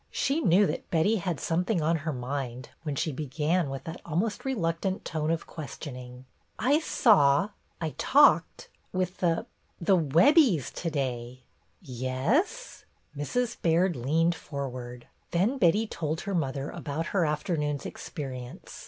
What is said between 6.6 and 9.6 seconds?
saw— I talked— with the—